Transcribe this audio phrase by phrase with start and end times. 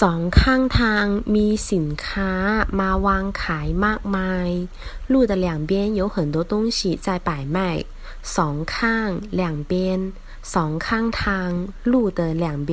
[0.00, 2.32] สองข้างทางมีสินค้า
[2.78, 4.48] มาวางขายมากมาย
[5.12, 7.58] 路的两边有很多东西在摆卖
[8.36, 9.08] สองข้าง
[9.40, 9.72] 两边
[10.54, 11.50] สองข้างทาง
[11.92, 12.70] 路的两边